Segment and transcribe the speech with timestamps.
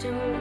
[0.00, 0.37] after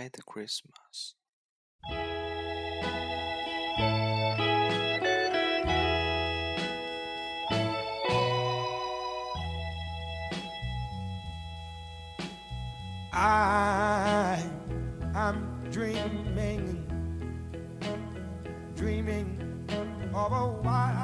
[0.00, 1.14] White Christmas.
[13.12, 14.42] I
[15.14, 16.86] am dreaming,
[18.74, 19.28] dreaming
[20.14, 20.99] of a white.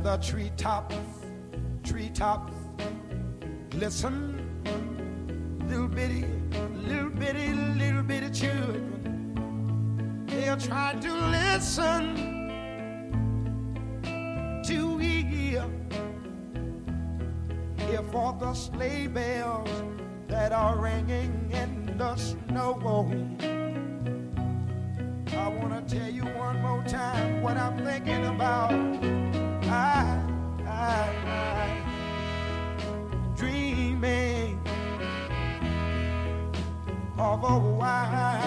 [0.00, 0.94] the treetops,
[1.82, 2.52] treetops
[3.70, 4.34] glisten.
[5.68, 6.24] Little bitty,
[6.86, 9.34] little bitty, little bitty children,
[10.26, 12.16] they'll try to listen
[14.64, 15.64] to hear
[17.76, 19.68] here for the sleigh bells
[20.28, 22.78] that are ringing in the snow.
[25.36, 28.87] I wanna tell you one more time what I'm thinking about.
[37.48, 38.37] for a while.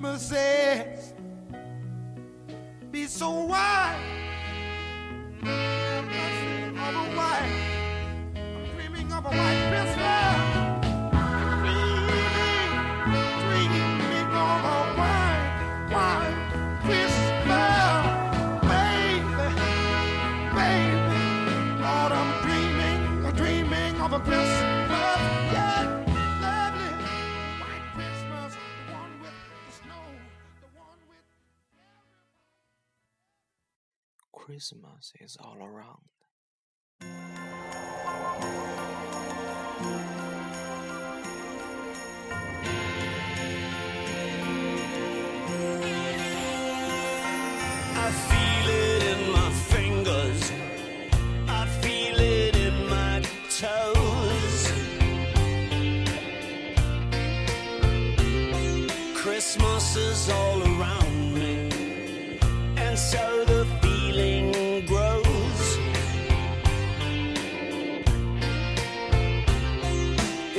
[0.00, 1.14] Christmases
[2.90, 3.96] be so white.
[5.42, 6.08] I'm
[8.74, 9.55] dreaming of a white.
[34.36, 35.98] Christmas is all around.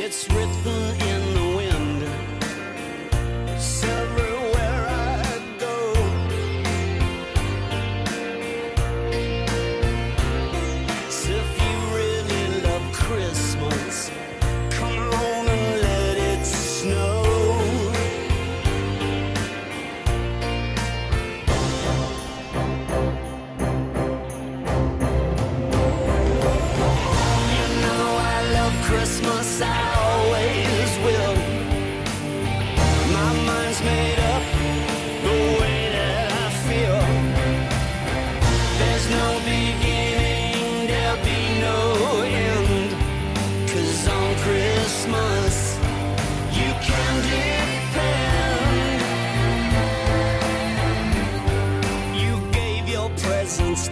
[0.09, 1.16] It's written in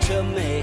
[0.08, 0.55] 这美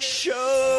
[0.00, 0.73] show.